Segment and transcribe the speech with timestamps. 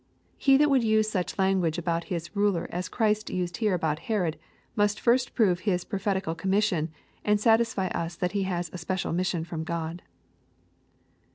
[0.39, 4.39] He that would use diich lauguage about his ruler as Christ here used about Herod,
[4.75, 6.89] must first prove his prophetical commission,
[7.23, 10.01] and satisfy us that he has a special mission from G od.